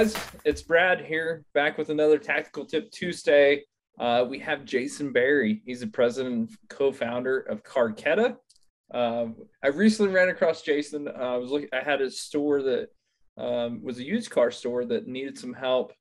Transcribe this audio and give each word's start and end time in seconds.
guys, 0.00 0.16
it's 0.46 0.62
Brad 0.62 1.04
here, 1.04 1.44
back 1.52 1.76
with 1.76 1.90
another 1.90 2.16
Tactical 2.16 2.64
Tip 2.64 2.90
Tuesday. 2.90 3.64
Uh, 3.98 4.24
we 4.26 4.38
have 4.38 4.64
Jason 4.64 5.12
Berry. 5.12 5.60
He's 5.66 5.80
the 5.80 5.88
president 5.88 6.34
and 6.34 6.56
co-founder 6.70 7.40
of 7.40 7.62
Carketa. 7.62 8.36
Um, 8.94 9.36
I 9.62 9.68
recently 9.68 10.10
ran 10.10 10.30
across 10.30 10.62
Jason. 10.62 11.06
Uh, 11.06 11.10
I 11.10 11.36
was 11.36 11.50
looking. 11.50 11.68
I 11.74 11.80
had 11.84 12.00
a 12.00 12.10
store 12.10 12.62
that 12.62 12.88
um, 13.36 13.82
was 13.82 13.98
a 13.98 14.02
used 14.02 14.30
car 14.30 14.50
store 14.50 14.86
that 14.86 15.06
needed 15.06 15.36
some 15.36 15.52
help 15.52 15.92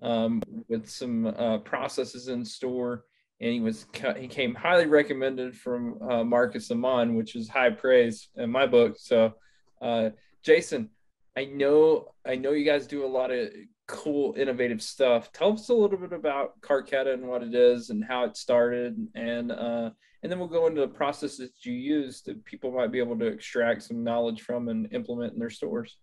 um, 0.00 0.40
with 0.68 0.88
some 0.88 1.26
uh, 1.26 1.58
processes 1.58 2.28
in 2.28 2.44
store, 2.44 3.02
and 3.40 3.52
he 3.52 3.58
was 3.58 3.84
he 4.16 4.28
came 4.28 4.54
highly 4.54 4.86
recommended 4.86 5.56
from 5.56 6.00
uh, 6.08 6.22
Marcus 6.22 6.70
Amon, 6.70 7.16
which 7.16 7.34
is 7.34 7.48
high 7.48 7.70
praise 7.70 8.28
in 8.36 8.48
my 8.48 8.68
book. 8.68 8.94
So, 8.96 9.34
uh, 9.82 10.10
Jason, 10.44 10.90
I 11.40 11.44
know 11.46 12.12
I 12.26 12.34
know 12.34 12.52
you 12.52 12.66
guys 12.66 12.86
do 12.86 13.02
a 13.02 13.06
lot 13.06 13.30
of 13.30 13.48
cool, 13.88 14.34
innovative 14.36 14.82
stuff. 14.82 15.32
Tell 15.32 15.54
us 15.54 15.70
a 15.70 15.74
little 15.74 15.96
bit 15.96 16.12
about 16.12 16.60
Carketa 16.60 17.14
and 17.14 17.26
what 17.26 17.42
it 17.42 17.54
is 17.54 17.88
and 17.88 18.04
how 18.04 18.24
it 18.24 18.36
started, 18.36 19.08
and 19.14 19.50
uh, 19.50 19.88
and 20.22 20.30
then 20.30 20.38
we'll 20.38 20.48
go 20.48 20.66
into 20.66 20.82
the 20.82 20.88
processes 20.88 21.52
you 21.62 21.72
use 21.72 22.20
that 22.26 22.44
people 22.44 22.70
might 22.70 22.92
be 22.92 22.98
able 22.98 23.18
to 23.18 23.26
extract 23.26 23.84
some 23.84 24.04
knowledge 24.04 24.42
from 24.42 24.68
and 24.68 24.92
implement 24.92 25.32
in 25.32 25.38
their 25.38 25.48
stores. 25.48 25.96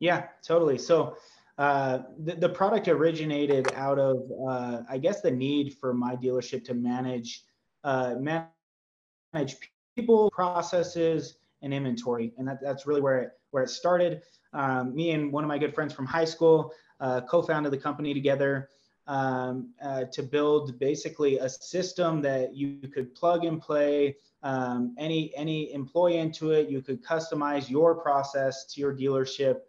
Yeah, 0.00 0.24
totally. 0.44 0.78
So 0.78 1.16
uh, 1.56 2.00
the, 2.18 2.34
the 2.34 2.48
product 2.48 2.88
originated 2.88 3.72
out 3.74 4.00
of, 4.00 4.16
uh, 4.48 4.80
I 4.90 4.98
guess, 4.98 5.20
the 5.20 5.30
need 5.30 5.76
for 5.80 5.94
my 5.94 6.16
dealership 6.16 6.64
to 6.64 6.74
manage 6.74 7.44
uh, 7.84 8.16
manage 8.18 9.56
people, 9.94 10.28
processes, 10.32 11.38
and 11.62 11.72
inventory, 11.72 12.32
and 12.36 12.48
that, 12.48 12.58
that's 12.60 12.84
really 12.84 13.00
where 13.00 13.18
it 13.20 13.30
where 13.50 13.62
it 13.62 13.70
started. 13.70 14.22
Um, 14.52 14.94
me 14.94 15.10
and 15.10 15.32
one 15.32 15.44
of 15.44 15.48
my 15.48 15.58
good 15.58 15.74
friends 15.74 15.92
from 15.92 16.06
high 16.06 16.24
school 16.24 16.72
uh, 17.00 17.20
co-founded 17.22 17.72
the 17.72 17.78
company 17.78 18.14
together 18.14 18.70
um, 19.06 19.70
uh, 19.82 20.04
to 20.12 20.22
build 20.22 20.78
basically 20.78 21.38
a 21.38 21.48
system 21.48 22.20
that 22.22 22.54
you 22.54 22.80
could 22.92 23.14
plug 23.14 23.44
and 23.44 23.60
play 23.60 24.16
um, 24.42 24.94
any 24.98 25.32
any 25.34 25.72
employee 25.72 26.18
into 26.18 26.52
it. 26.52 26.68
You 26.68 26.82
could 26.82 27.02
customize 27.04 27.68
your 27.68 27.94
process 27.94 28.66
to 28.72 28.80
your 28.80 28.94
dealership 28.94 29.60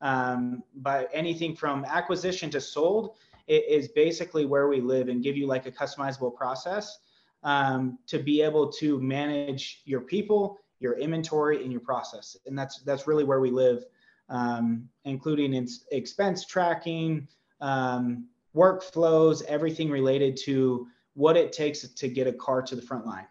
um, 0.00 0.62
by 0.76 1.06
anything 1.12 1.54
from 1.54 1.84
acquisition 1.84 2.50
to 2.50 2.60
sold. 2.60 3.16
It 3.46 3.64
is 3.68 3.88
basically 3.88 4.44
where 4.44 4.68
we 4.68 4.80
live 4.80 5.08
and 5.08 5.22
give 5.22 5.36
you 5.36 5.46
like 5.46 5.66
a 5.66 5.72
customizable 5.72 6.34
process 6.34 6.98
um, 7.42 7.98
to 8.06 8.18
be 8.18 8.42
able 8.42 8.70
to 8.72 9.00
manage 9.00 9.82
your 9.84 10.00
people, 10.00 10.58
your 10.80 10.98
inventory, 10.98 11.62
and 11.62 11.70
your 11.70 11.80
process. 11.80 12.36
And 12.46 12.58
that's 12.58 12.80
that's 12.82 13.06
really 13.06 13.24
where 13.24 13.40
we 13.40 13.50
live 13.50 13.84
um, 14.30 14.88
including 15.04 15.54
in 15.54 15.68
expense 15.90 16.46
tracking, 16.46 17.28
um, 17.60 18.26
workflows, 18.56 19.42
everything 19.44 19.90
related 19.90 20.36
to 20.44 20.86
what 21.14 21.36
it 21.36 21.52
takes 21.52 21.86
to 21.86 22.08
get 22.08 22.26
a 22.26 22.32
car 22.32 22.62
to 22.62 22.76
the 22.76 22.82
front 22.82 23.04
line. 23.04 23.26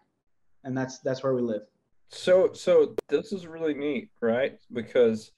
And 0.64 0.76
that's 0.76 0.98
that's 1.00 1.22
where 1.22 1.34
we 1.34 1.42
live. 1.42 1.62
So 2.10 2.52
so 2.52 2.94
this 3.08 3.32
is 3.32 3.46
really 3.46 3.74
neat, 3.74 4.10
right? 4.20 4.58
Because 4.72 5.32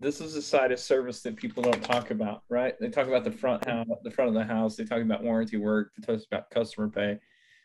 this 0.00 0.20
is 0.20 0.34
a 0.36 0.42
side 0.42 0.72
of 0.72 0.80
service 0.80 1.20
that 1.22 1.36
people 1.36 1.62
don't 1.62 1.82
talk 1.84 2.10
about, 2.10 2.42
right? 2.48 2.74
They 2.80 2.88
talk 2.88 3.06
about 3.06 3.24
the 3.24 3.30
front 3.30 3.64
house, 3.66 3.86
the 4.02 4.10
front 4.10 4.28
of 4.28 4.34
the 4.34 4.44
house. 4.44 4.74
They 4.74 4.84
talk 4.84 5.02
about 5.02 5.22
warranty 5.22 5.58
work. 5.58 5.92
They 5.96 6.14
talk 6.14 6.24
about 6.30 6.50
customer 6.50 6.88
pay. 6.88 7.18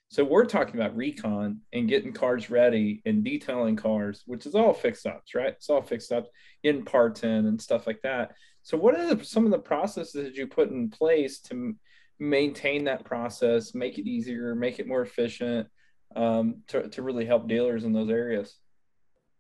So 0.10 0.24
we're 0.24 0.46
talking 0.46 0.76
about 0.76 0.98
recon 0.98 1.62
and 1.72 1.88
getting 1.88 2.14
cars 2.14 2.50
ready 2.50 3.04
and 3.06 3.24
detailing 3.24 3.76
cars, 3.76 4.24
which 4.26 4.48
is 4.48 4.56
all 4.56 4.74
fixed 4.74 5.06
ops, 5.06 5.36
right? 5.36 5.50
It's 5.50 5.70
all 5.70 5.84
fixed 5.84 6.12
ops, 6.12 6.30
in 6.64 6.84
parts 6.84 7.24
in 7.24 7.46
and 7.46 7.62
stuff 7.62 7.86
like 7.86 8.02
that. 8.02 8.34
So 8.64 8.76
what 8.76 9.00
are 9.00 9.14
the, 9.14 9.24
some 9.24 9.46
of 9.46 9.52
the 9.52 9.60
processes 9.60 10.26
that 10.26 10.36
you 10.36 10.48
put 10.48 10.72
in 10.72 10.90
place 10.90 11.40
to 11.42 11.76
maintain 12.18 12.86
that 12.86 13.06
process, 13.06 13.76
make 13.76 14.00
it 14.00 14.10
easier, 14.10 14.56
make 14.56 14.80
it 14.80 14.88
more 14.88 15.04
efficient, 15.04 15.68
um, 16.16 16.64
to, 16.70 16.90
to 16.90 17.04
really 17.04 17.26
help 17.26 17.48
dealers 17.48 17.84
in 17.84 17.94
those 17.94 18.10
areas? 18.10 18.58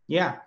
Yeah. 0.07 0.37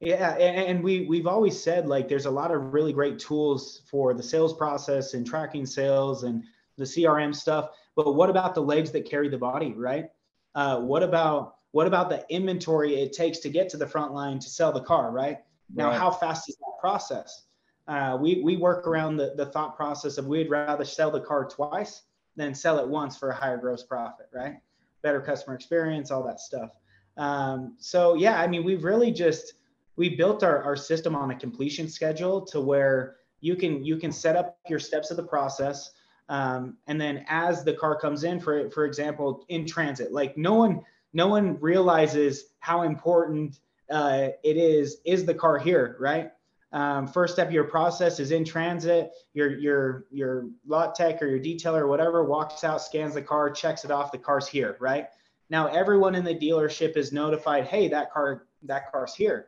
Yeah, 0.00 0.34
and, 0.34 0.84
we 0.84 1.06
we've 1.06 1.26
always 1.26 1.60
said 1.60 1.88
like 1.88 2.06
there's 2.06 2.26
a 2.26 2.30
lot 2.30 2.52
of 2.52 2.72
really 2.72 2.92
great 2.92 3.18
tools 3.18 3.82
for 3.90 4.14
the 4.14 4.22
sales 4.22 4.54
process 4.54 5.14
and 5.14 5.26
tracking 5.26 5.66
sales 5.66 6.22
and 6.22 6.44
the 6.78 6.84
CRM 6.84 7.34
stuff 7.34 7.70
but 7.98 8.14
what 8.14 8.30
about 8.30 8.54
the 8.54 8.60
legs 8.60 8.92
that 8.92 9.10
carry 9.10 9.28
the 9.28 9.38
body, 9.38 9.72
right? 9.72 10.10
Uh, 10.54 10.78
what 10.78 11.02
about 11.02 11.56
what 11.72 11.88
about 11.88 12.08
the 12.08 12.24
inventory 12.30 12.94
it 12.94 13.12
takes 13.12 13.40
to 13.40 13.48
get 13.48 13.68
to 13.70 13.76
the 13.76 13.88
front 13.88 14.14
line 14.14 14.38
to 14.38 14.48
sell 14.48 14.70
the 14.70 14.80
car, 14.80 15.10
right? 15.10 15.38
Now, 15.74 15.88
right. 15.88 15.98
how 15.98 16.12
fast 16.12 16.48
is 16.48 16.54
that 16.58 16.78
process? 16.80 17.46
Uh, 17.88 18.16
we 18.20 18.40
we 18.44 18.56
work 18.56 18.86
around 18.86 19.16
the, 19.16 19.34
the 19.36 19.46
thought 19.46 19.76
process 19.76 20.16
of 20.16 20.26
we'd 20.26 20.48
rather 20.48 20.84
sell 20.84 21.10
the 21.10 21.20
car 21.20 21.44
twice 21.48 22.02
than 22.36 22.54
sell 22.54 22.78
it 22.78 22.86
once 22.86 23.18
for 23.18 23.30
a 23.30 23.34
higher 23.34 23.56
gross 23.56 23.82
profit, 23.82 24.28
right? 24.32 24.60
Better 25.02 25.20
customer 25.20 25.56
experience, 25.56 26.12
all 26.12 26.22
that 26.22 26.38
stuff. 26.38 26.70
Um, 27.16 27.74
so 27.80 28.14
yeah, 28.14 28.40
I 28.40 28.46
mean, 28.46 28.62
we've 28.62 28.84
really 28.84 29.10
just 29.10 29.54
we 29.96 30.10
built 30.14 30.44
our, 30.44 30.62
our 30.62 30.76
system 30.76 31.16
on 31.16 31.32
a 31.32 31.34
completion 31.34 31.88
schedule 31.88 32.42
to 32.42 32.60
where 32.60 33.16
you 33.40 33.56
can 33.56 33.84
you 33.84 33.96
can 33.96 34.12
set 34.12 34.36
up 34.36 34.56
your 34.68 34.78
steps 34.78 35.10
of 35.10 35.16
the 35.16 35.26
process 35.26 35.90
um, 36.28 36.76
and 36.86 37.00
then 37.00 37.24
as 37.28 37.64
the 37.64 37.72
car 37.72 37.98
comes 37.98 38.24
in, 38.24 38.40
for 38.40 38.70
for 38.70 38.84
example, 38.84 39.44
in 39.48 39.66
transit, 39.66 40.12
like 40.12 40.36
no 40.36 40.54
one 40.54 40.82
no 41.12 41.28
one 41.28 41.58
realizes 41.60 42.46
how 42.60 42.82
important 42.82 43.60
uh, 43.90 44.28
it 44.44 44.56
is. 44.56 44.98
Is 45.04 45.24
the 45.24 45.34
car 45.34 45.58
here, 45.58 45.96
right? 45.98 46.30
Um, 46.70 47.06
first 47.06 47.32
step 47.32 47.46
of 47.46 47.52
your 47.54 47.64
process 47.64 48.20
is 48.20 48.30
in 48.30 48.44
transit. 48.44 49.12
Your 49.32 49.58
your 49.58 50.04
your 50.10 50.48
lot 50.66 50.94
tech 50.94 51.22
or 51.22 51.26
your 51.26 51.40
detailer 51.40 51.80
or 51.80 51.88
whatever 51.88 52.24
walks 52.24 52.62
out, 52.62 52.82
scans 52.82 53.14
the 53.14 53.22
car, 53.22 53.50
checks 53.50 53.84
it 53.84 53.90
off. 53.90 54.12
The 54.12 54.18
car's 54.18 54.46
here, 54.46 54.76
right? 54.80 55.06
Now 55.48 55.68
everyone 55.68 56.14
in 56.14 56.24
the 56.24 56.34
dealership 56.34 56.98
is 56.98 57.10
notified. 57.10 57.64
Hey, 57.64 57.88
that 57.88 58.12
car 58.12 58.46
that 58.64 58.92
car's 58.92 59.14
here. 59.14 59.46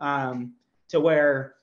Um, 0.00 0.54
to 0.88 1.00
where 1.00 1.53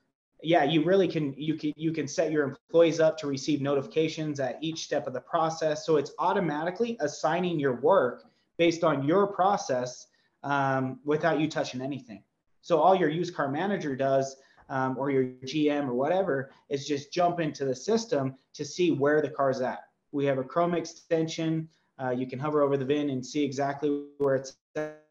yeah, 0.44 0.63
you 0.63 0.84
really 0.84 1.07
can 1.07 1.34
you 1.38 1.56
can 1.56 1.74
you 1.75 1.91
can 1.91 2.07
set 2.07 2.31
your 2.31 2.44
employees 2.44 3.00
up 3.00 3.18
to 3.19 3.28
receive 3.28 3.62
notifications 3.62 4.40
at 4.40 4.57
each 4.62 4.84
step 4.84 5.07
of 5.07 5.13
the 5.13 5.22
process. 5.22 5.85
So 5.85 5.97
it's 5.97 6.12
automatically 6.19 6.97
assigning 7.00 7.59
your 7.59 7.75
work 7.81 8.24
based 8.57 8.84
on 8.84 9.03
your 9.03 9.28
process 9.28 10.07
um, 10.44 11.00
without 11.06 11.40
you 11.40 11.47
touching 11.47 11.81
anything. 11.81 12.24
So 12.62 12.79
all 12.79 12.96
your 12.96 13.09
used 13.09 13.35
car 13.35 13.50
manager 13.50 13.96
does, 13.96 14.35
um, 14.69 14.97
or 14.97 15.09
your 15.09 15.25
GM 15.46 15.88
or 15.88 15.94
whatever, 15.94 16.52
is 16.69 16.88
just 16.88 17.12
jump 17.12 17.40
into 17.40 17.66
the 17.66 17.75
system 17.75 18.35
to 18.53 18.66
see 18.66 18.91
where 18.91 19.22
the 19.22 19.29
car's 19.29 19.62
at. 19.62 19.81
We 20.12 20.25
have 20.25 20.38
a 20.38 20.44
Chrome 20.44 20.75
extension. 20.75 21.69
Uh, 22.02 22.12
you 22.12 22.28
can 22.28 22.40
hover 22.40 22.62
over 22.62 22.78
the 22.78 22.85
VIN 22.85 23.09
and 23.09 23.25
see 23.25 23.44
exactly 23.44 24.06
where 24.18 24.35
it's 24.35 24.58
at 24.75 25.03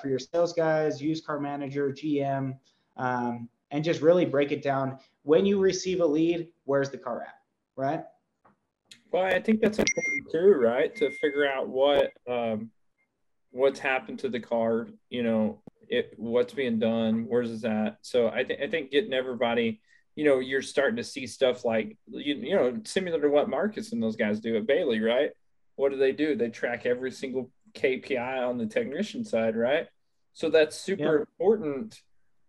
for 0.00 0.08
your 0.08 0.18
sales 0.18 0.52
guys, 0.52 1.00
used 1.00 1.24
car 1.24 1.40
manager, 1.40 1.90
GM. 1.90 2.58
Um, 2.96 3.48
and 3.70 3.84
just 3.84 4.00
really 4.00 4.24
break 4.24 4.52
it 4.52 4.62
down. 4.62 4.98
When 5.22 5.46
you 5.46 5.58
receive 5.58 6.00
a 6.00 6.06
lead, 6.06 6.48
where's 6.64 6.90
the 6.90 6.98
car 6.98 7.22
at, 7.22 7.34
right? 7.76 8.04
Well, 9.12 9.24
I 9.24 9.40
think 9.40 9.60
that's 9.60 9.78
important 9.78 10.30
too, 10.30 10.52
right? 10.52 10.94
To 10.96 11.10
figure 11.10 11.46
out 11.46 11.68
what 11.68 12.12
um, 12.28 12.70
what's 13.50 13.80
happened 13.80 14.18
to 14.20 14.28
the 14.28 14.40
car, 14.40 14.88
you 15.10 15.22
know, 15.22 15.62
it 15.88 16.12
what's 16.16 16.52
being 16.52 16.78
done, 16.78 17.26
where's 17.28 17.50
it 17.50 17.68
at. 17.68 17.98
So 18.02 18.28
I 18.28 18.44
think 18.44 18.60
I 18.60 18.68
think 18.68 18.90
getting 18.90 19.12
everybody, 19.12 19.80
you 20.14 20.24
know, 20.24 20.38
you're 20.40 20.62
starting 20.62 20.96
to 20.96 21.04
see 21.04 21.26
stuff 21.26 21.64
like 21.64 21.96
you, 22.06 22.34
you 22.34 22.54
know, 22.54 22.80
similar 22.84 23.20
to 23.20 23.28
what 23.28 23.48
Marcus 23.48 23.92
and 23.92 24.02
those 24.02 24.16
guys 24.16 24.40
do 24.40 24.56
at 24.56 24.66
Bailey, 24.66 25.00
right? 25.00 25.30
What 25.76 25.92
do 25.92 25.98
they 25.98 26.12
do? 26.12 26.36
They 26.36 26.48
track 26.48 26.86
every 26.86 27.10
single 27.10 27.50
KPI 27.74 28.48
on 28.48 28.58
the 28.58 28.66
technician 28.66 29.24
side, 29.24 29.56
right? 29.56 29.86
So 30.32 30.50
that's 30.50 30.76
super 30.76 31.14
yeah. 31.14 31.20
important 31.20 32.02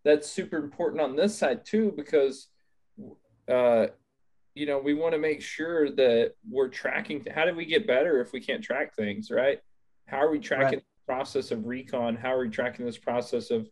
that's 0.08 0.30
super 0.30 0.56
important 0.56 1.02
on 1.02 1.18
this 1.18 1.38
side 1.38 1.66
too 1.66 1.94
because 1.98 2.48
uh, 3.52 3.88
you 4.56 4.66
know 4.66 4.80
we 4.80 4.94
want 4.94 5.14
to 5.14 5.20
make 5.20 5.42
sure 5.42 5.92
that 5.92 6.32
we're 6.50 6.70
tracking 6.70 7.26
how 7.36 7.44
do 7.44 7.54
we 7.54 7.66
get 7.66 7.86
better 7.86 8.22
if 8.22 8.32
we 8.32 8.40
can't 8.40 8.64
track 8.64 8.96
things 8.96 9.30
right? 9.30 9.60
How 10.06 10.20
are 10.20 10.32
we 10.32 10.40
tracking 10.40 10.80
right. 10.80 10.86
the 11.06 11.14
process 11.14 11.52
of 11.52 11.66
recon? 11.66 12.16
How 12.16 12.34
are 12.34 12.40
we 12.40 12.50
tracking 12.50 12.86
this 12.86 12.98
process 12.98 13.52
of 13.52 13.68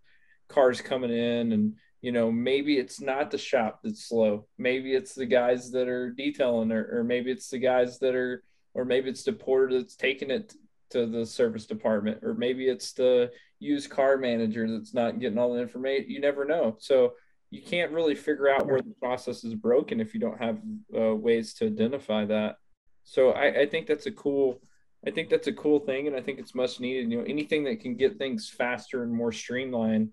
cars 0.49 0.81
coming 0.81 1.11
in? 1.11 1.53
And 1.53 1.75
you 2.01 2.11
know 2.11 2.29
maybe 2.29 2.77
it's 2.77 2.99
not 2.99 3.31
the 3.31 3.37
shop 3.37 3.79
that's 3.81 4.09
slow. 4.09 4.45
Maybe 4.57 4.93
it's 4.93 5.15
the 5.15 5.25
guys 5.25 5.71
that 5.71 5.87
are 5.87 6.11
detailing 6.11 6.73
or, 6.73 6.99
or 6.99 7.03
maybe 7.05 7.31
it's 7.31 7.49
the 7.49 7.59
guys 7.59 7.97
that 7.99 8.13
are 8.13 8.43
or 8.73 8.83
maybe 8.83 9.09
it's 9.09 9.23
the 9.23 9.31
porter 9.31 9.77
that's 9.77 9.95
taking 9.95 10.31
it 10.31 10.53
to 10.95 11.05
the 11.05 11.25
service 11.25 11.65
department 11.65 12.19
or 12.23 12.33
maybe 12.33 12.69
it's 12.69 12.93
the 12.93 13.29
used 13.59 13.89
car 13.89 14.17
manager 14.17 14.65
that's 14.69 14.93
not 14.93 15.19
getting 15.19 15.37
all 15.37 15.53
the 15.53 15.61
information 15.61 16.09
you 16.09 16.21
never 16.21 16.45
know 16.45 16.77
so 16.79 17.13
you 17.51 17.61
can't 17.61 17.91
really 17.91 18.15
figure 18.15 18.49
out 18.49 18.65
where 18.65 18.81
the 18.81 18.95
process 19.01 19.43
is 19.43 19.53
broken 19.53 19.99
if 19.99 20.13
you 20.13 20.21
don't 20.21 20.41
have 20.41 20.57
uh, 20.97 21.13
ways 21.13 21.53
to 21.53 21.65
identify 21.65 22.23
that 22.23 22.55
so 23.03 23.31
I, 23.31 23.61
I 23.61 23.65
think 23.65 23.87
that's 23.87 24.05
a 24.05 24.11
cool 24.11 24.61
i 25.05 25.11
think 25.11 25.29
that's 25.29 25.47
a 25.47 25.53
cool 25.53 25.79
thing 25.79 26.07
and 26.07 26.15
i 26.15 26.21
think 26.21 26.39
it's 26.39 26.55
much 26.55 26.79
needed 26.79 27.11
you 27.11 27.17
know 27.17 27.25
anything 27.27 27.65
that 27.65 27.81
can 27.81 27.95
get 27.95 28.17
things 28.17 28.49
faster 28.49 29.03
and 29.03 29.13
more 29.13 29.33
streamlined 29.33 30.11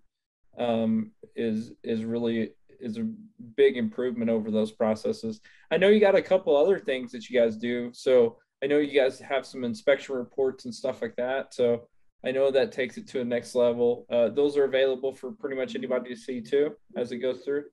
um, 0.59 1.13
is 1.37 1.73
is 1.85 2.05
really 2.05 2.51
is 2.81 2.99
a 2.99 3.09
big 3.57 3.77
improvement 3.77 4.29
over 4.29 4.51
those 4.51 4.73
processes. 4.73 5.41
I 5.71 5.77
know 5.77 5.89
you 5.89 6.01
got 6.01 6.17
a 6.17 6.21
couple 6.21 6.57
other 6.57 6.79
things 6.79 7.13
that 7.13 7.31
you 7.31 7.39
guys 7.39 7.57
do. 7.57 7.91
So 7.95 8.39
I 8.63 8.67
know 8.67 8.79
you 8.79 8.99
guys 8.99 9.19
have 9.19 9.45
some 9.45 9.65
inspection 9.65 10.15
reports 10.15 10.65
and 10.65 10.75
stuff 10.75 11.03
like 11.03 11.17
that. 11.17 11.53
So 11.53 11.89
I 12.25 12.31
know 12.31 12.51
that 12.51 12.71
takes 12.71 12.97
it 12.97 13.09
to 13.09 13.21
a 13.21 13.25
next 13.25 13.55
level. 13.55 14.07
Uh, 14.09 14.29
those 14.29 14.57
are 14.57 14.65
available 14.65 15.13
for 15.15 15.33
pretty 15.33 15.57
much 15.57 15.75
anybody 15.75 16.11
to 16.11 16.17
see 16.17 16.41
too 16.41 16.77
as 16.97 17.11
it 17.11 17.19
goes 17.19 17.41
through. 17.45 17.65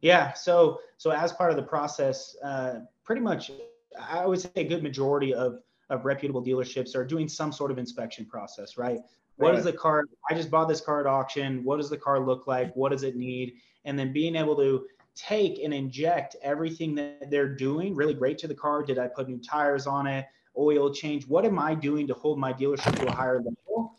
Yeah. 0.00 0.32
So 0.32 0.80
so 0.96 1.10
as 1.10 1.32
part 1.32 1.50
of 1.50 1.56
the 1.56 1.62
process, 1.62 2.36
uh, 2.44 2.80
pretty 3.04 3.20
much, 3.20 3.50
I 3.98 4.26
would 4.26 4.40
say 4.40 4.50
a 4.56 4.64
good 4.64 4.82
majority 4.82 5.34
of 5.34 5.58
of 5.90 6.04
reputable 6.04 6.42
dealerships 6.42 6.94
are 6.94 7.04
doing 7.04 7.28
some 7.28 7.50
sort 7.50 7.72
of 7.72 7.78
inspection 7.78 8.24
process, 8.24 8.78
right? 8.78 9.00
What 9.36 9.54
right. 9.54 9.62
the 9.62 9.72
car? 9.72 10.04
I 10.30 10.34
just 10.34 10.50
bought 10.50 10.68
this 10.68 10.80
car 10.80 11.00
at 11.00 11.06
auction. 11.06 11.64
What 11.64 11.78
does 11.78 11.90
the 11.90 11.96
car 11.96 12.20
look 12.20 12.46
like? 12.46 12.74
What 12.76 12.92
does 12.92 13.02
it 13.02 13.16
need? 13.16 13.54
And 13.84 13.98
then 13.98 14.12
being 14.12 14.36
able 14.36 14.54
to 14.56 14.86
take 15.14 15.62
and 15.62 15.74
inject 15.74 16.36
everything 16.42 16.94
that 16.94 17.30
they're 17.30 17.54
doing 17.54 17.94
really 17.94 18.14
great 18.14 18.38
to 18.38 18.48
the 18.48 18.54
car. 18.54 18.82
Did 18.82 18.98
I 18.98 19.08
put 19.08 19.28
new 19.28 19.38
tires 19.38 19.86
on 19.86 20.06
it? 20.06 20.26
Oil 20.56 20.92
change? 20.92 21.26
What 21.26 21.44
am 21.44 21.58
I 21.58 21.74
doing 21.74 22.06
to 22.08 22.14
hold 22.14 22.38
my 22.38 22.52
dealership 22.52 22.96
to 22.96 23.06
a 23.06 23.12
higher 23.12 23.38
level? 23.38 23.94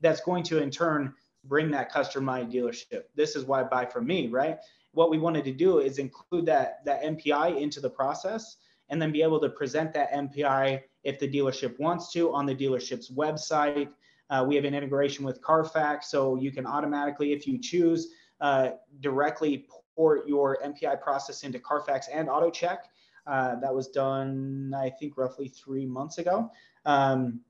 That's 0.00 0.20
going 0.20 0.42
to 0.44 0.62
in 0.62 0.70
turn 0.70 1.14
bring 1.44 1.70
that 1.70 1.90
customer 1.90 2.24
my 2.24 2.44
dealership. 2.44 3.04
This 3.14 3.36
is 3.36 3.44
why 3.44 3.62
buy 3.62 3.86
from 3.86 4.06
me, 4.06 4.28
right? 4.28 4.58
What 4.92 5.10
we 5.10 5.18
wanted 5.18 5.44
to 5.44 5.52
do 5.52 5.78
is 5.78 5.98
include 5.98 6.46
that 6.46 6.84
that 6.84 7.02
MPI 7.02 7.60
into 7.60 7.80
the 7.80 7.90
process 7.90 8.56
and 8.88 9.00
then 9.00 9.12
be 9.12 9.22
able 9.22 9.40
to 9.40 9.48
present 9.48 9.92
that 9.94 10.12
MPI 10.12 10.82
if 11.04 11.18
the 11.18 11.28
dealership 11.28 11.78
wants 11.78 12.12
to 12.12 12.32
on 12.32 12.46
the 12.46 12.54
dealership's 12.54 13.10
website. 13.10 13.88
Uh, 14.30 14.44
we 14.46 14.56
have 14.56 14.64
an 14.64 14.74
integration 14.74 15.24
with 15.24 15.40
Carfax, 15.40 16.10
so 16.10 16.36
you 16.36 16.50
can 16.50 16.66
automatically, 16.66 17.32
if 17.32 17.46
you 17.46 17.58
choose, 17.58 18.08
uh, 18.40 18.70
directly 19.00 19.66
port 19.96 20.28
your 20.28 20.58
MPI 20.64 21.00
process 21.00 21.42
into 21.42 21.58
Carfax 21.58 22.08
and 22.12 22.28
AutoCheck. 22.28 22.78
Uh, 23.26 23.56
that 23.56 23.74
was 23.74 23.88
done, 23.88 24.72
I 24.76 24.90
think, 24.90 25.16
roughly 25.16 25.48
three 25.48 25.86
months 25.86 26.18
ago. 26.18 26.50
Um, 26.84 27.40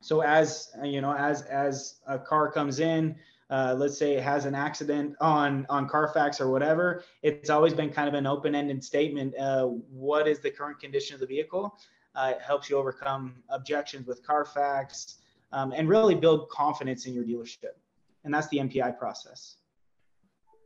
so 0.00 0.20
as 0.20 0.70
you 0.82 1.00
know, 1.00 1.14
as 1.14 1.42
as 1.42 2.00
a 2.06 2.18
car 2.18 2.50
comes 2.50 2.80
in, 2.80 3.16
uh, 3.50 3.74
let's 3.76 3.98
say 3.98 4.14
it 4.14 4.22
has 4.22 4.46
an 4.46 4.54
accident 4.54 5.14
on 5.20 5.66
on 5.68 5.88
Carfax 5.88 6.40
or 6.40 6.50
whatever, 6.50 7.04
it's 7.22 7.50
always 7.50 7.74
been 7.74 7.90
kind 7.90 8.08
of 8.08 8.14
an 8.14 8.26
open-ended 8.26 8.82
statement. 8.82 9.36
Uh, 9.36 9.66
what 9.66 10.26
is 10.26 10.40
the 10.40 10.50
current 10.50 10.80
condition 10.80 11.14
of 11.14 11.20
the 11.20 11.26
vehicle? 11.26 11.78
Uh, 12.14 12.32
it 12.36 12.42
helps 12.42 12.68
you 12.68 12.76
overcome 12.76 13.34
objections 13.50 14.06
with 14.06 14.26
Carfax 14.26 15.18
um, 15.52 15.72
and 15.72 15.88
really 15.88 16.14
build 16.14 16.48
confidence 16.48 17.06
in 17.06 17.14
your 17.14 17.24
dealership. 17.24 17.76
And 18.24 18.32
that's 18.32 18.48
the 18.48 18.58
MPI 18.58 18.98
process. 18.98 19.56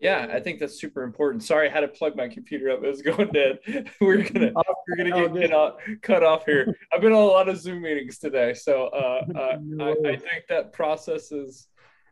Yeah, 0.00 0.28
I 0.30 0.40
think 0.40 0.60
that's 0.60 0.78
super 0.78 1.02
important. 1.02 1.42
Sorry, 1.42 1.68
I 1.68 1.72
had 1.72 1.80
to 1.80 1.88
plug 1.88 2.16
my 2.16 2.28
computer 2.28 2.70
up. 2.70 2.84
It 2.84 2.88
was 2.88 3.00
going 3.00 3.30
dead. 3.32 3.58
we're 4.00 4.22
gonna 4.22 4.52
oh, 4.54 4.62
we're 4.88 4.96
gonna 4.96 5.28
get, 5.28 5.34
get 5.34 5.52
off, 5.52 5.74
cut 6.02 6.22
off 6.22 6.44
here. 6.44 6.76
I've 6.92 7.00
been 7.00 7.12
on 7.12 7.22
a 7.22 7.24
lot 7.24 7.48
of 7.48 7.56
Zoom 7.58 7.82
meetings 7.82 8.18
today, 8.18 8.52
so 8.52 8.88
uh, 8.88 9.24
uh, 9.34 9.84
I, 9.84 9.90
I, 9.90 10.16
think 10.16 10.46
that 10.48 10.72
process 10.74 11.32
is 11.32 11.68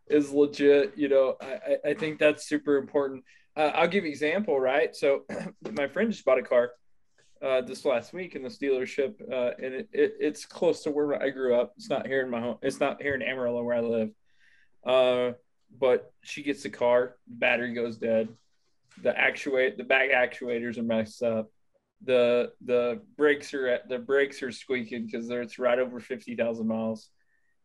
is 0.06 0.30
legit. 0.30 0.96
You 0.96 1.08
know, 1.08 1.36
I, 1.42 1.90
I 1.90 1.94
think 1.94 2.18
that's 2.18 2.48
super 2.48 2.78
important. 2.78 3.22
Uh, 3.54 3.70
I'll 3.74 3.88
give 3.88 4.04
you 4.04 4.10
example, 4.10 4.58
right? 4.58 4.96
So, 4.96 5.24
my 5.72 5.86
friend 5.86 6.10
just 6.10 6.24
bought 6.24 6.38
a 6.38 6.42
car 6.42 6.72
uh, 7.42 7.60
this 7.60 7.84
last 7.84 8.14
week 8.14 8.34
in 8.34 8.42
this 8.42 8.58
dealership, 8.58 9.20
uh, 9.30 9.52
and 9.62 9.74
it, 9.74 9.88
it, 9.92 10.14
it's 10.18 10.46
close 10.46 10.82
to 10.84 10.90
where 10.90 11.22
I 11.22 11.28
grew 11.28 11.54
up. 11.54 11.74
It's 11.76 11.90
not 11.90 12.06
here 12.06 12.22
in 12.22 12.30
my 12.30 12.40
home. 12.40 12.56
It's 12.62 12.80
not 12.80 13.02
here 13.02 13.14
in 13.14 13.20
Amarillo 13.20 13.62
where 13.62 13.76
I 13.76 13.80
live. 13.80 14.10
But 15.78 16.12
she 16.22 16.42
gets 16.42 16.62
the 16.62 16.70
car, 16.70 17.16
battery 17.26 17.74
goes 17.74 17.96
dead, 17.96 18.28
the 19.02 19.18
actuate, 19.18 19.76
the 19.76 19.84
back 19.84 20.10
actuators 20.10 20.78
are 20.78 20.82
messed 20.82 21.22
up, 21.22 21.50
the 22.04 22.52
the 22.64 23.00
brakes 23.16 23.54
are 23.54 23.66
at 23.66 23.88
the 23.88 23.98
brakes 23.98 24.42
are 24.42 24.52
squeaking 24.52 25.06
because 25.06 25.28
it's 25.30 25.58
right 25.58 25.78
over 25.78 25.98
fifty 26.00 26.36
thousand 26.36 26.68
miles, 26.68 27.08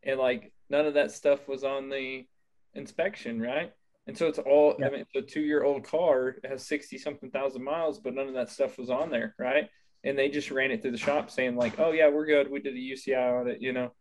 and 0.04 0.20
like 0.20 0.52
none 0.70 0.86
of 0.86 0.96
that 0.96 1.12
stuff 1.12 1.48
was 1.48 1.64
on 1.64 1.90
the 1.90 2.26
inspection, 2.74 3.42
right? 3.42 3.74
And 4.08 4.18
so 4.18 4.28
it's 4.28 4.40
all, 4.40 4.76
yeah. 4.80 4.88
I 4.88 4.90
mean, 4.90 5.02
it's 5.02 5.16
a 5.16 5.22
two 5.22 5.42
year 5.42 5.64
old 5.64 5.84
car, 5.84 6.38
has 6.44 6.66
60 6.66 6.98
something 6.98 7.30
thousand 7.30 7.64
miles, 7.64 8.00
but 8.00 8.16
none 8.16 8.28
of 8.28 8.34
that 8.34 8.50
stuff 8.50 8.78
was 8.78 8.90
on 8.90 9.12
there, 9.12 9.36
right? 9.38 9.70
And 10.04 10.18
they 10.18 10.30
just 10.30 10.50
ran 10.50 10.72
it 10.72 10.82
through 10.82 10.92
the 10.92 10.98
shop 10.98 11.30
saying, 11.30 11.56
like, 11.56 11.80
oh, 11.80 11.92
yeah, 11.92 12.10
we're 12.10 12.26
good. 12.26 12.50
We 12.50 12.60
did 12.60 12.74
a 12.74 12.78
UCI 12.78 13.42
on 13.42 13.48
it, 13.48 13.62
you 13.62 13.74
know, 13.74 13.94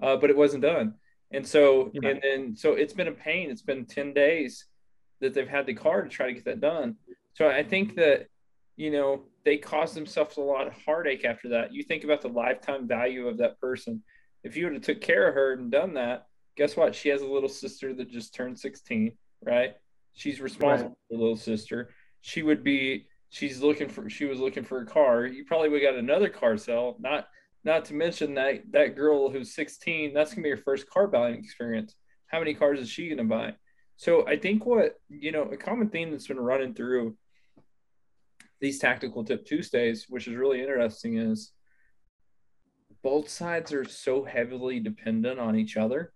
uh, 0.00 0.16
but 0.18 0.30
it 0.30 0.36
wasn't 0.36 0.62
done. 0.62 0.94
And 1.32 1.46
so, 1.46 1.90
yeah. 1.92 2.10
and 2.10 2.20
then, 2.22 2.56
so 2.56 2.72
it's 2.72 2.92
been 2.92 3.08
a 3.08 3.12
pain. 3.12 3.50
It's 3.50 3.62
been 3.62 3.84
10 3.84 4.12
days 4.12 4.66
that 5.20 5.34
they've 5.34 5.48
had 5.48 5.66
the 5.66 5.74
car 5.74 6.02
to 6.02 6.08
try 6.08 6.26
to 6.26 6.34
get 6.34 6.44
that 6.44 6.60
done. 6.60 6.96
So 7.34 7.48
I 7.48 7.62
think 7.62 7.96
that, 7.96 8.26
you 8.76 8.90
know, 8.90 9.22
they 9.44 9.56
caused 9.56 9.94
themselves 9.94 10.36
a 10.36 10.40
lot 10.40 10.66
of 10.66 10.74
heartache 10.84 11.24
after 11.24 11.48
that. 11.50 11.72
You 11.72 11.82
think 11.82 12.04
about 12.04 12.22
the 12.22 12.28
lifetime 12.28 12.86
value 12.86 13.26
of 13.26 13.38
that 13.38 13.60
person. 13.60 14.02
If 14.44 14.56
you 14.56 14.64
would 14.64 14.74
have 14.74 14.82
took 14.82 15.00
care 15.00 15.28
of 15.28 15.34
her 15.34 15.54
and 15.54 15.70
done 15.70 15.94
that, 15.94 16.26
guess 16.56 16.76
what? 16.76 16.94
She 16.94 17.08
has 17.08 17.22
a 17.22 17.26
little 17.26 17.48
sister 17.48 17.92
that 17.94 18.10
just 18.10 18.34
turned 18.34 18.58
16 18.58 19.12
right? 19.44 19.74
She's 20.14 20.40
responsible 20.40 20.90
right. 20.90 20.98
for 21.08 21.18
little 21.18 21.36
sister. 21.36 21.90
She 22.20 22.42
would 22.42 22.64
be 22.64 23.06
she's 23.28 23.60
looking 23.60 23.88
for 23.88 24.08
she 24.08 24.24
was 24.24 24.38
looking 24.38 24.64
for 24.64 24.80
a 24.80 24.86
car. 24.86 25.26
You 25.26 25.44
probably 25.44 25.68
would 25.68 25.82
have 25.82 25.92
got 25.92 25.98
another 25.98 26.28
car 26.28 26.56
sell. 26.56 26.96
Not 26.98 27.28
not 27.66 27.84
to 27.86 27.94
mention 27.94 28.34
that 28.34 28.62
that 28.70 28.96
girl 28.96 29.30
who's 29.30 29.54
16, 29.54 30.14
that's 30.14 30.32
gonna 30.32 30.42
be 30.42 30.50
her 30.50 30.56
first 30.56 30.88
car 30.88 31.06
buying 31.06 31.36
experience. 31.36 31.94
How 32.28 32.38
many 32.38 32.54
cars 32.54 32.80
is 32.80 32.88
she 32.88 33.10
gonna 33.10 33.24
buy? 33.24 33.54
So 33.96 34.26
I 34.26 34.38
think 34.38 34.64
what 34.64 34.94
you 35.10 35.32
know, 35.32 35.42
a 35.42 35.56
common 35.56 35.90
theme 35.90 36.10
that's 36.10 36.28
been 36.28 36.40
running 36.40 36.72
through 36.72 37.16
these 38.60 38.78
tactical 38.78 39.24
tip 39.24 39.44
Tuesdays, 39.44 40.06
which 40.08 40.26
is 40.26 40.34
really 40.34 40.60
interesting, 40.60 41.18
is 41.18 41.52
both 43.02 43.28
sides 43.28 43.72
are 43.74 43.84
so 43.84 44.24
heavily 44.24 44.80
dependent 44.80 45.38
on 45.38 45.56
each 45.56 45.76
other 45.76 46.12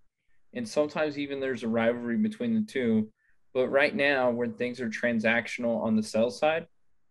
and 0.52 0.68
sometimes 0.68 1.18
even 1.18 1.40
there's 1.40 1.62
a 1.62 1.68
rivalry 1.68 2.16
between 2.16 2.54
the 2.54 2.66
two. 2.70 3.10
But 3.52 3.68
right 3.68 3.94
now, 3.94 4.30
when 4.30 4.54
things 4.54 4.80
are 4.80 4.88
transactional 4.88 5.82
on 5.82 5.96
the 5.96 6.02
sell 6.02 6.30
side, 6.30 6.66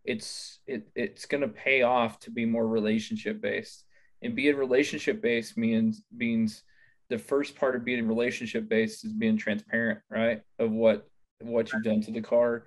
it's 0.06 0.60
it, 0.66 0.88
it's 0.96 1.26
going 1.26 1.42
to 1.42 1.50
pay 1.50 1.82
off 1.82 2.20
to 2.22 2.32
be 2.32 2.46
more 2.46 2.68
relationship 2.68 3.42
based. 3.42 3.86
And 4.22 4.36
being 4.36 4.56
relationship 4.56 5.22
based 5.22 5.58
means 5.58 6.02
means 6.12 6.64
the 7.10 7.18
first 7.18 7.56
part 7.56 7.76
of 7.76 7.86
being 7.86 8.08
relationship 8.08 8.70
based 8.70 9.06
is 9.06 9.14
being 9.14 9.38
transparent, 9.38 10.00
right? 10.10 10.42
Of 10.60 10.72
what 10.72 11.08
what 11.42 11.72
you've 11.72 11.84
done 11.84 12.02
to 12.02 12.12
the 12.12 12.22
car, 12.22 12.66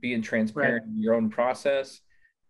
being 0.00 0.22
transparent 0.22 0.84
right. 0.84 0.88
in 0.88 1.02
your 1.02 1.14
own 1.14 1.30
process, 1.30 2.00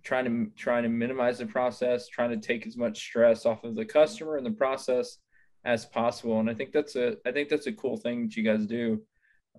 trying 0.02 0.24
to 0.26 0.50
trying 0.56 0.82
to 0.82 0.88
minimize 0.88 1.38
the 1.38 1.46
process, 1.46 2.08
trying 2.08 2.30
to 2.30 2.46
take 2.46 2.66
as 2.66 2.76
much 2.76 2.98
stress 2.98 3.46
off 3.46 3.64
of 3.64 3.74
the 3.74 3.84
customer 3.84 4.36
in 4.36 4.44
the 4.44 4.50
process, 4.50 5.18
as 5.64 5.84
possible. 5.86 6.38
And 6.40 6.48
I 6.48 6.54
think 6.54 6.72
that's 6.72 6.96
a 6.96 7.16
I 7.26 7.32
think 7.32 7.48
that's 7.48 7.66
a 7.66 7.72
cool 7.72 7.96
thing 7.96 8.22
that 8.22 8.36
you 8.36 8.42
guys 8.42 8.66
do 8.66 9.02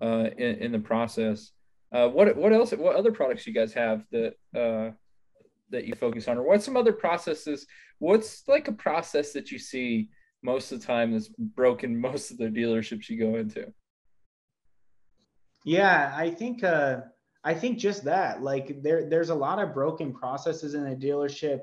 uh, 0.00 0.30
in, 0.36 0.56
in 0.56 0.72
the 0.72 0.78
process. 0.78 1.50
Uh, 1.92 2.08
what 2.08 2.36
what 2.36 2.52
else? 2.52 2.72
What 2.72 2.96
other 2.96 3.12
products 3.12 3.46
you 3.46 3.52
guys 3.52 3.72
have 3.74 4.04
that 4.12 4.34
uh, 4.54 4.92
that 5.70 5.86
you 5.86 5.94
focus 5.94 6.28
on, 6.28 6.38
or 6.38 6.42
what's 6.42 6.64
some 6.64 6.76
other 6.76 6.92
processes? 6.92 7.66
What's 7.98 8.46
like 8.48 8.68
a 8.68 8.72
process 8.72 9.32
that 9.32 9.50
you 9.50 9.58
see 9.58 10.10
most 10.42 10.72
of 10.72 10.80
the 10.80 10.86
time 10.86 11.12
that's 11.12 11.28
broken 11.28 12.00
most 12.00 12.30
of 12.30 12.38
the 12.38 12.46
dealerships 12.46 13.08
you 13.08 13.18
go 13.18 13.36
into? 13.36 13.72
Yeah, 15.64 16.12
I 16.16 16.30
think 16.30 16.62
uh, 16.62 17.00
I 17.44 17.54
think 17.54 17.78
just 17.78 18.04
that. 18.04 18.42
Like 18.42 18.82
there 18.82 19.08
there's 19.08 19.30
a 19.30 19.34
lot 19.34 19.58
of 19.58 19.74
broken 19.74 20.12
processes 20.12 20.74
in 20.74 20.86
a 20.86 20.94
dealership. 20.94 21.60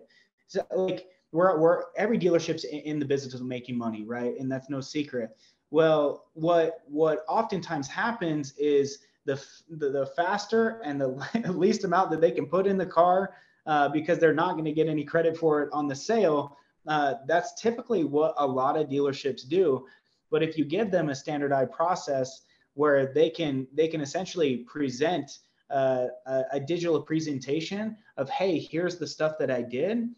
So, 0.48 0.66
like 0.72 1.08
we're, 1.32 1.60
we're 1.60 1.84
every 1.98 2.20
dealership's 2.20 2.64
in 2.66 3.00
the 3.00 3.06
business 3.06 3.34
of 3.34 3.42
making 3.42 3.78
money, 3.78 4.04
right? 4.04 4.34
And 4.40 4.52
that's 4.52 4.70
no 4.70 4.82
secret. 4.82 5.32
Well, 5.72 6.26
what 6.34 6.82
what 6.86 7.26
oftentimes 7.28 7.88
happens 7.88 8.54
is 8.58 9.00
the 9.26 9.44
the, 9.70 9.90
the 9.90 10.06
faster 10.16 10.82
and 10.84 11.02
the 11.02 11.08
least 11.52 11.84
amount 11.84 12.12
that 12.12 12.22
they 12.22 12.32
can 12.32 12.46
put 12.46 12.68
in 12.68 12.78
the 12.78 12.86
car 12.86 13.34
uh, 13.66 13.90
because 13.90 14.20
they're 14.20 14.34
not 14.34 14.54
going 14.54 14.66
to 14.66 14.72
get 14.72 14.88
any 14.88 15.04
credit 15.04 15.38
for 15.38 15.64
it 15.64 15.70
on 15.72 15.88
the 15.88 15.96
sale. 15.96 16.58
Uh, 16.88 17.16
that's 17.28 17.60
typically 17.62 18.04
what 18.04 18.34
a 18.38 18.46
lot 18.46 18.78
of 18.78 18.90
dealerships 18.90 19.48
do. 19.48 19.86
But 20.30 20.44
if 20.44 20.58
you 20.58 20.66
give 20.66 20.92
them 20.92 21.10
a 21.10 21.16
standardized 21.16 21.72
process 21.72 22.42
where 22.74 23.14
they 23.14 23.30
can 23.30 23.68
they 23.74 23.88
can 23.88 24.02
essentially 24.02 24.58
present 24.58 25.40
uh, 25.70 26.08
a, 26.26 26.44
a 26.54 26.60
digital 26.60 27.02
presentation 27.02 27.96
of 28.18 28.30
hey 28.30 28.60
here's 28.60 28.98
the 28.98 29.08
stuff 29.08 29.34
that 29.40 29.52
I 29.52 29.62
did 29.62 30.10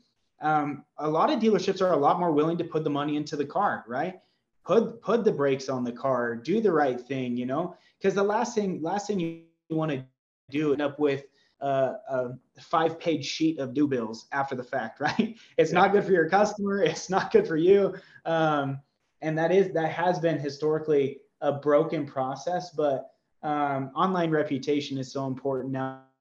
um, 0.41 0.83
a 0.97 1.09
lot 1.09 1.31
of 1.31 1.39
dealerships 1.39 1.81
are 1.81 1.93
a 1.93 1.97
lot 1.97 2.19
more 2.19 2.31
willing 2.31 2.57
to 2.57 2.63
put 2.63 2.83
the 2.83 2.89
money 2.89 3.15
into 3.15 3.35
the 3.35 3.45
car, 3.45 3.85
right? 3.87 4.19
Put 4.65 5.01
put 5.01 5.23
the 5.23 5.31
brakes 5.31 5.69
on 5.69 5.83
the 5.83 5.91
car, 5.91 6.35
do 6.35 6.59
the 6.59 6.71
right 6.71 6.99
thing, 6.99 7.37
you 7.37 7.45
know, 7.45 7.75
because 7.97 8.13
the 8.15 8.23
last 8.23 8.55
thing 8.55 8.81
last 8.81 9.07
thing 9.07 9.19
you 9.19 9.43
want 9.69 9.91
to 9.91 10.03
do 10.49 10.73
end 10.73 10.81
up 10.81 10.99
with 10.99 11.25
uh, 11.61 11.93
a 12.09 12.29
five 12.59 12.99
page 12.99 13.25
sheet 13.25 13.59
of 13.59 13.73
due 13.73 13.87
bills 13.87 14.27
after 14.31 14.55
the 14.55 14.63
fact, 14.63 14.99
right? 14.99 15.37
It's 15.57 15.71
yeah. 15.71 15.79
not 15.79 15.91
good 15.91 16.03
for 16.03 16.11
your 16.11 16.29
customer. 16.29 16.83
It's 16.83 17.09
not 17.09 17.31
good 17.31 17.47
for 17.47 17.57
you. 17.57 17.95
Um, 18.25 18.79
and 19.21 19.37
that 19.37 19.51
is 19.51 19.73
that 19.73 19.91
has 19.91 20.19
been 20.19 20.39
historically 20.39 21.21
a 21.41 21.53
broken 21.53 22.05
process, 22.05 22.71
but 22.71 23.11
um, 23.43 23.91
online 23.95 24.31
reputation 24.31 24.97
is 24.97 25.11
so 25.11 25.27
important 25.27 25.71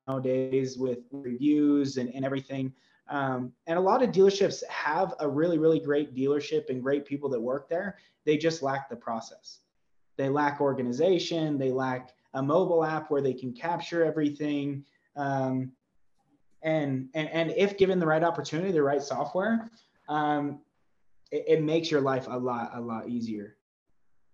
nowadays 0.07 0.77
with 0.77 0.99
reviews 1.11 1.97
and, 1.97 2.15
and 2.15 2.25
everything. 2.25 2.73
Um, 3.09 3.53
and 3.67 3.79
a 3.79 3.81
lot 3.83 4.03
of 4.03 4.11
dealerships 4.11 4.63
have 4.69 5.15
a 5.21 5.29
really, 5.29 5.59
really 5.59 5.81
great 5.81 6.15
dealership 6.15 6.71
and 6.71 6.83
great 6.83 7.05
people 7.05 7.29
that 7.31 7.41
work 7.41 7.69
there. 7.69 7.99
They 8.25 8.37
just 8.37 8.63
lack 8.63 8.89
the 8.89 8.97
process. 8.97 9.61
They 10.17 10.29
lack 10.29 10.61
organization. 10.61 11.59
They 11.59 11.71
lack 11.71 12.11
a 12.35 12.43
mobile 12.43 12.85
app 12.85 13.11
where 13.11 13.23
they 13.23 13.35
can 13.35 13.53
capture 13.53 14.05
everything. 14.05 14.85
Um, 15.17 15.73
and, 16.63 17.09
and, 17.15 17.29
and 17.29 17.51
if 17.57 17.77
given 17.77 17.99
the 17.99 18.07
right 18.07 18.23
opportunity, 18.23 18.73
the 18.73 18.83
right 18.83 19.03
software, 19.03 19.71
um, 20.09 20.61
it, 21.31 21.45
it 21.49 21.63
makes 21.63 21.91
your 21.91 22.01
life 22.01 22.27
a 22.29 22.39
lot, 22.39 22.71
a 22.75 22.81
lot 22.81 23.09
easier. 23.09 23.57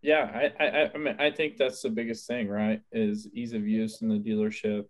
Yeah, 0.02 0.50
I, 0.58 0.64
I, 0.64 0.90
I 0.94 0.98
mean, 0.98 1.16
I 1.18 1.30
think 1.30 1.56
that's 1.56 1.82
the 1.82 1.90
biggest 1.90 2.26
thing, 2.26 2.48
right? 2.48 2.80
Is 2.92 3.28
ease 3.34 3.52
of 3.52 3.66
use 3.66 4.00
in 4.00 4.08
the 4.08 4.18
dealership. 4.18 4.86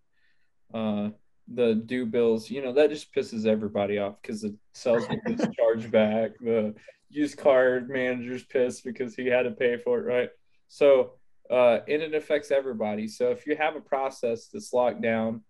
Uh, 0.73 1.11
the 1.52 1.75
due 1.75 2.06
bills, 2.06 2.49
you 2.49 2.62
know, 2.62 2.73
that 2.73 2.90
just 2.90 3.12
pisses 3.12 3.44
everybody 3.44 3.99
off 3.99 4.16
because 4.23 4.42
the 4.42 4.54
salesman 4.73 5.20
gets 5.26 5.47
charged 5.56 5.90
back. 5.90 6.32
The 6.40 6.75
used 7.09 7.38
car 7.38 7.80
manager's 7.88 8.44
pissed 8.44 8.85
because 8.85 9.14
he 9.16 9.26
had 9.26 9.42
to 9.42 9.50
pay 9.50 9.76
for 9.76 9.99
it, 9.99 10.04
right? 10.04 10.30
So, 10.68 11.14
uh, 11.50 11.80
and 11.88 12.02
it 12.02 12.14
affects 12.14 12.52
everybody. 12.52 13.09
So 13.09 13.30
if 13.30 13.47
you 13.47 13.56
have 13.56 13.75
a 13.75 13.80
process 13.80 14.47
that's 14.47 14.73
locked 14.73 15.02
down, 15.02 15.42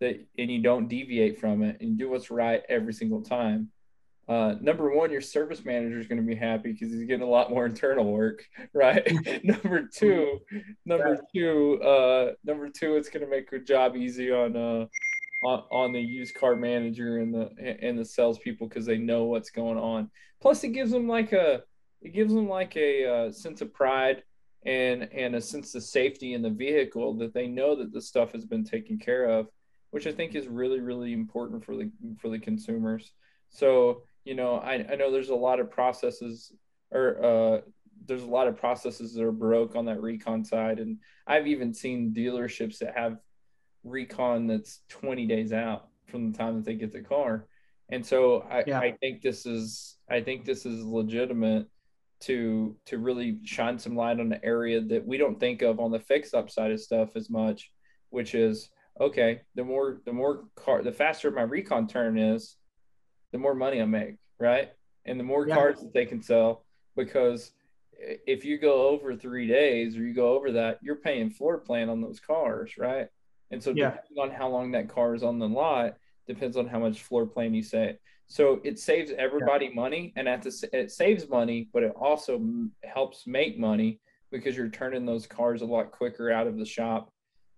that 0.00 0.26
and 0.38 0.50
you 0.50 0.62
don't 0.62 0.88
deviate 0.88 1.40
from 1.40 1.62
it 1.62 1.80
and 1.80 1.98
do 1.98 2.10
what's 2.10 2.30
right 2.30 2.62
every 2.68 2.92
single 2.92 3.22
time, 3.22 3.70
uh, 4.28 4.56
number 4.60 4.94
one, 4.94 5.10
your 5.10 5.22
service 5.22 5.64
manager 5.64 5.98
is 5.98 6.06
going 6.06 6.20
to 6.20 6.26
be 6.26 6.34
happy 6.34 6.72
because 6.72 6.92
he's 6.92 7.04
getting 7.04 7.26
a 7.26 7.30
lot 7.30 7.50
more 7.50 7.64
internal 7.66 8.12
work, 8.12 8.44
right? 8.74 9.10
number 9.44 9.88
two, 9.92 10.38
number 10.84 11.18
two, 11.34 11.80
uh, 11.82 12.32
number 12.44 12.68
two, 12.68 12.96
it's 12.96 13.08
going 13.08 13.24
to 13.24 13.30
make 13.30 13.50
your 13.50 13.60
job 13.60 13.96
easy 13.96 14.30
on 14.30 14.54
uh, 14.54 14.86
on, 15.44 15.62
on 15.70 15.92
the 15.92 16.00
used 16.00 16.34
car 16.34 16.56
manager 16.56 17.18
and 17.18 17.32
the 17.32 17.50
and 17.82 17.98
the 17.98 18.04
salespeople 18.04 18.68
because 18.68 18.84
they 18.84 18.98
know 18.98 19.24
what's 19.24 19.50
going 19.50 19.78
on. 19.78 20.10
Plus, 20.42 20.62
it 20.62 20.68
gives 20.68 20.90
them 20.90 21.08
like 21.08 21.32
a 21.32 21.62
it 22.02 22.12
gives 22.12 22.34
them 22.34 22.48
like 22.48 22.76
a 22.76 23.06
uh, 23.06 23.32
sense 23.32 23.62
of 23.62 23.72
pride 23.72 24.22
and 24.66 25.08
and 25.12 25.36
a 25.36 25.40
sense 25.40 25.74
of 25.74 25.82
safety 25.82 26.34
in 26.34 26.42
the 26.42 26.50
vehicle 26.50 27.14
that 27.16 27.32
they 27.32 27.46
know 27.46 27.76
that 27.76 27.92
the 27.92 28.02
stuff 28.02 28.32
has 28.32 28.44
been 28.44 28.64
taken 28.64 28.98
care 28.98 29.24
of, 29.24 29.46
which 29.90 30.06
I 30.06 30.12
think 30.12 30.34
is 30.34 30.48
really 30.48 30.80
really 30.80 31.12
important 31.12 31.64
for 31.64 31.76
the 31.76 31.90
for 32.20 32.28
the 32.28 32.38
consumers. 32.38 33.12
So 33.50 34.02
you 34.24 34.34
know, 34.34 34.56
I, 34.56 34.74
I 34.74 34.96
know 34.96 35.10
there's 35.10 35.30
a 35.30 35.34
lot 35.34 35.60
of 35.60 35.70
processes 35.70 36.52
or 36.90 37.24
uh, 37.24 37.60
there's 38.06 38.22
a 38.22 38.26
lot 38.26 38.48
of 38.48 38.56
processes 38.56 39.14
that 39.14 39.24
are 39.24 39.32
broke 39.32 39.76
on 39.76 39.86
that 39.86 40.00
recon 40.00 40.44
side, 40.44 40.78
and 40.78 40.98
I've 41.26 41.46
even 41.46 41.74
seen 41.74 42.14
dealerships 42.14 42.78
that 42.78 42.96
have 42.96 43.18
recon 43.84 44.46
that's 44.46 44.80
20 44.88 45.26
days 45.26 45.52
out 45.52 45.88
from 46.06 46.30
the 46.30 46.38
time 46.38 46.56
that 46.56 46.64
they 46.64 46.74
get 46.74 46.92
the 46.92 47.00
car. 47.00 47.46
And 47.90 48.04
so 48.04 48.46
I, 48.50 48.64
yeah. 48.66 48.80
I 48.80 48.92
think 48.92 49.22
this 49.22 49.46
is 49.46 49.96
I 50.10 50.20
think 50.20 50.44
this 50.44 50.66
is 50.66 50.84
legitimate 50.84 51.66
to 52.20 52.76
to 52.86 52.98
really 52.98 53.38
shine 53.44 53.78
some 53.78 53.96
light 53.96 54.20
on 54.20 54.32
an 54.32 54.40
area 54.42 54.80
that 54.80 55.06
we 55.06 55.16
don't 55.16 55.38
think 55.38 55.62
of 55.62 55.80
on 55.80 55.90
the 55.90 56.00
fixed 56.00 56.34
up 56.34 56.50
side 56.50 56.72
of 56.72 56.80
stuff 56.80 57.16
as 57.16 57.30
much, 57.30 57.70
which 58.10 58.34
is 58.34 58.68
okay, 59.00 59.42
the 59.54 59.64
more 59.64 60.00
the 60.04 60.12
more 60.12 60.44
car 60.56 60.82
the 60.82 60.92
faster 60.92 61.30
my 61.30 61.42
recon 61.42 61.86
turn 61.86 62.18
is, 62.18 62.56
the 63.32 63.38
more 63.38 63.54
money 63.54 63.80
I 63.80 63.84
make, 63.84 64.16
right? 64.38 64.70
And 65.04 65.18
the 65.18 65.24
more 65.24 65.46
yeah. 65.46 65.54
cars 65.54 65.80
that 65.80 65.94
they 65.94 66.06
can 66.06 66.22
sell 66.22 66.64
because 66.96 67.52
if 67.98 68.44
you 68.44 68.58
go 68.58 68.88
over 68.88 69.16
three 69.16 69.46
days 69.46 69.96
or 69.96 70.02
you 70.02 70.14
go 70.14 70.34
over 70.34 70.52
that, 70.52 70.78
you're 70.82 70.96
paying 70.96 71.30
floor 71.30 71.58
plan 71.58 71.88
on 71.88 72.00
those 72.00 72.20
cars, 72.20 72.78
right? 72.78 73.08
And 73.50 73.62
so 73.62 73.70
yeah. 73.70 73.90
depending 73.90 74.18
on 74.22 74.30
how 74.30 74.48
long 74.48 74.72
that 74.72 74.88
car 74.88 75.14
is 75.14 75.22
on 75.22 75.38
the 75.38 75.48
lot, 75.48 75.94
depends 76.26 76.56
on 76.56 76.66
how 76.66 76.78
much 76.78 77.02
floor 77.02 77.26
plan 77.26 77.54
you 77.54 77.62
set. 77.62 77.98
So 78.26 78.60
it 78.62 78.78
saves 78.78 79.10
everybody 79.16 79.66
yeah. 79.66 79.74
money, 79.74 80.12
and 80.16 80.28
at 80.28 80.42
the 80.42 80.68
it 80.72 80.90
saves 80.90 81.28
money, 81.28 81.70
but 81.72 81.82
it 81.82 81.92
also 81.98 82.40
helps 82.84 83.26
make 83.26 83.58
money 83.58 84.00
because 84.30 84.54
you're 84.54 84.68
turning 84.68 85.06
those 85.06 85.26
cars 85.26 85.62
a 85.62 85.66
lot 85.66 85.92
quicker 85.92 86.30
out 86.30 86.46
of 86.46 86.58
the 86.58 86.66
shop, 86.66 87.10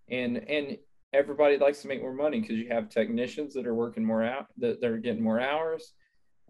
and 0.09 0.37
and 0.37 0.77
everybody 1.13 1.57
likes 1.57 1.81
to 1.81 1.87
make 1.87 2.01
more 2.01 2.13
money 2.13 2.39
because 2.39 2.57
you 2.57 2.67
have 2.69 2.89
technicians 2.89 3.53
that 3.53 3.67
are 3.67 3.75
working 3.75 4.05
more 4.05 4.23
out 4.23 4.47
that 4.57 4.79
they're 4.81 4.97
getting 4.97 5.23
more 5.23 5.39
hours, 5.39 5.93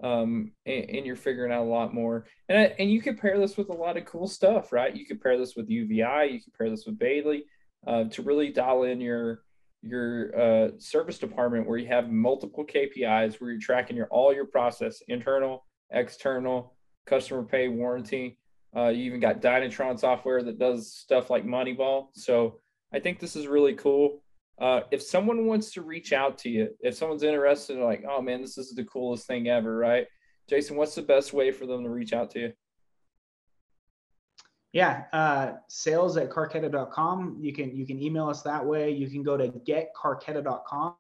um, 0.04 0.52
and, 0.66 0.90
and, 0.90 1.06
you're 1.06 1.16
figuring 1.16 1.52
out 1.52 1.62
a 1.62 1.70
lot 1.70 1.94
more. 1.94 2.26
And 2.50 2.74
and 2.80 2.92
you 2.92 3.02
could 3.02 3.20
pair 3.20 3.40
this 3.40 3.58
with 3.58 3.70
a 3.70 3.74
lot 3.74 3.98
of 3.98 4.06
cool 4.06 4.28
stuff, 4.28 4.72
right? 4.72 4.96
You 4.96 5.06
could 5.06 5.22
pair 5.22 5.38
this 5.38 5.56
with 5.56 5.70
UVI, 5.70 6.32
you 6.32 6.42
could 6.42 6.54
pair 6.58 6.70
this 6.70 6.86
with 6.86 6.98
Bailey 6.98 7.46
uh, 7.86 8.06
to 8.06 8.22
really 8.22 8.52
dial 8.52 8.84
in 8.84 9.00
your 9.00 9.44
your 9.84 10.40
uh, 10.40 10.72
service 10.78 11.18
department 11.18 11.68
where 11.68 11.78
you 11.78 11.88
have 11.88 12.12
multiple 12.12 12.66
KPIs 12.66 13.42
where 13.42 13.52
you're 13.52 13.60
tracking 13.60 13.98
your 13.98 14.08
all 14.08 14.34
your 14.34 14.46
process 14.46 15.02
internal, 15.08 15.66
external, 15.92 16.76
customer 17.06 17.44
pay, 17.44 17.68
warranty. 17.68 18.38
Uh, 18.76 18.88
you 18.88 19.04
even 19.04 19.20
got 19.20 19.42
Dynatron 19.42 20.00
software 20.00 20.44
that 20.44 20.60
does 20.60 20.94
stuff 20.94 21.30
like 21.30 21.46
Moneyball. 21.46 22.08
So 22.14 22.60
I 22.94 23.00
think 23.00 23.20
this 23.20 23.36
is 23.36 23.48
really 23.48 23.74
cool. 23.74 24.22
Uh, 24.60 24.82
if 24.92 25.02
someone 25.02 25.46
wants 25.48 25.72
to 25.72 25.82
reach 25.82 26.14
out 26.14 26.38
to 26.40 26.50
you, 26.50 26.70
if 26.82 26.96
someone's 26.96 27.24
interested, 27.24 27.78
like, 27.78 28.04
oh 28.08 28.22
man, 28.22 28.42
this 28.42 28.58
is 28.58 28.74
the 28.74 28.84
coolest 28.84 29.26
thing 29.26 29.48
ever, 29.48 29.76
right? 29.76 30.06
Jason, 30.48 30.76
what's 30.76 30.96
the 30.96 31.02
best 31.02 31.34
way 31.34 31.52
for 31.52 31.66
them 31.66 31.84
to 31.84 31.90
reach 31.90 32.14
out 32.14 32.30
to 32.32 32.40
you? 32.40 32.54
Yeah, 34.74 35.04
uh, 35.12 35.54
sales 35.68 36.16
at 36.18 36.30
carketa.com. 36.30 37.38
You 37.40 37.54
can 37.54 37.76
you 37.76 37.86
can 37.86 38.02
email 38.02 38.30
us 38.30 38.42
that 38.44 38.66
way. 38.66 38.90
You 38.92 39.10
can 39.10 39.22
go 39.22 39.36
to 39.36 39.50
getcarketa.com 39.50 40.96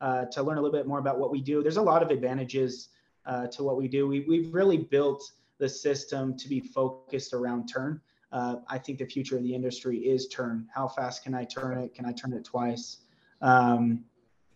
uh, 0.00 0.24
to 0.26 0.42
learn 0.42 0.58
a 0.58 0.60
little 0.60 0.76
bit 0.76 0.86
more 0.86 0.98
about 0.98 1.18
what 1.18 1.30
we 1.30 1.40
do. 1.40 1.62
There's 1.62 1.78
a 1.78 1.82
lot 1.82 2.02
of 2.02 2.10
advantages 2.10 2.90
uh, 3.24 3.46
to 3.48 3.62
what 3.62 3.76
we 3.78 3.88
do. 3.88 4.06
We, 4.06 4.20
we've 4.20 4.52
really 4.52 4.76
built 4.76 5.22
the 5.58 5.68
system 5.68 6.36
to 6.36 6.48
be 6.48 6.60
focused 6.60 7.32
around 7.32 7.68
turn. 7.68 8.00
Uh, 8.34 8.56
I 8.68 8.78
think 8.78 8.98
the 8.98 9.06
future 9.06 9.36
of 9.36 9.44
the 9.44 9.54
industry 9.54 9.96
is 9.98 10.26
turn. 10.26 10.66
How 10.74 10.88
fast 10.88 11.22
can 11.22 11.34
I 11.34 11.44
turn 11.44 11.78
it? 11.78 11.94
Can 11.94 12.04
I 12.04 12.12
turn 12.12 12.32
it 12.32 12.44
twice? 12.44 12.98
Um, 13.40 14.04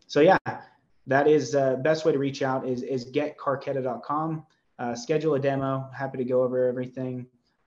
so 0.08 0.20
yeah, 0.20 0.36
that 1.06 1.28
is 1.28 1.52
the 1.52 1.62
uh, 1.62 1.76
best 1.76 2.04
way 2.04 2.10
to 2.10 2.18
reach 2.18 2.42
out 2.42 2.66
is, 2.66 2.82
is 2.82 3.04
getcarketa.com. 3.12 4.44
Uh, 4.80 4.94
schedule 4.96 5.34
a 5.36 5.38
demo. 5.38 5.88
Happy 5.96 6.18
to 6.18 6.24
go 6.24 6.42
over 6.42 6.66
everything. 6.66 7.26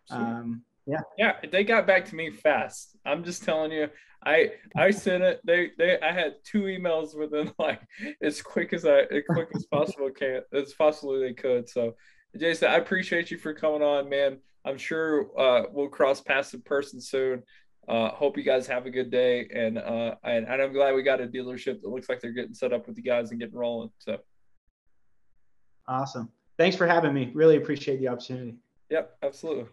Um, 0.09 0.63
yeah. 0.85 0.99
Yeah, 1.17 1.33
they 1.49 1.63
got 1.63 1.87
back 1.87 2.05
to 2.09 2.15
me 2.15 2.29
fast. 2.29 2.97
I'm 3.05 3.23
just 3.23 3.43
telling 3.43 3.71
you. 3.71 3.89
I 4.23 4.51
I 4.75 4.91
sent 4.91 5.23
it. 5.23 5.41
They 5.43 5.71
they 5.77 5.99
I 5.99 6.11
had 6.11 6.35
two 6.43 6.63
emails 6.63 7.17
within 7.17 7.51
like 7.59 7.81
as 8.21 8.41
quick 8.41 8.73
as 8.73 8.85
I 8.85 9.01
as 9.01 9.23
quick 9.27 9.47
as 9.55 9.65
possible 9.71 10.11
can 10.11 10.41
as 10.53 10.73
possibly 10.73 11.19
they 11.19 11.33
could. 11.33 11.67
So 11.67 11.95
Jason, 12.38 12.69
I 12.69 12.75
appreciate 12.75 13.31
you 13.31 13.38
for 13.38 13.53
coming 13.53 13.81
on, 13.81 14.09
man. 14.09 14.38
I'm 14.65 14.77
sure 14.77 15.27
uh, 15.38 15.63
we'll 15.71 15.89
cross 15.89 16.21
paths 16.21 16.53
in 16.53 16.61
person 16.61 17.01
soon. 17.01 17.43
Uh, 17.88 18.09
hope 18.09 18.38
you 18.38 18.43
guys 18.43 18.67
have 18.67 18.85
a 18.85 18.91
good 18.91 19.09
day, 19.09 19.47
and 19.53 19.77
uh, 19.77 20.15
and, 20.23 20.45
and 20.47 20.61
I'm 20.61 20.71
glad 20.71 20.93
we 20.93 21.01
got 21.01 21.19
a 21.19 21.25
dealership 21.25 21.81
that 21.81 21.89
looks 21.89 22.07
like 22.07 22.21
they're 22.21 22.31
getting 22.31 22.53
set 22.53 22.73
up 22.73 22.88
with 22.88 22.95
you 22.95 23.03
guys 23.03 23.31
and 23.31 23.39
getting 23.39 23.55
rolling. 23.55 23.89
So 23.97 24.19
awesome! 25.88 26.29
Thanks 26.57 26.77
for 26.77 26.85
having 26.85 27.13
me. 27.13 27.31
Really 27.33 27.57
appreciate 27.57 28.00
the 28.00 28.07
opportunity. 28.07 28.55
Yep, 28.91 29.17
absolutely. 29.23 29.65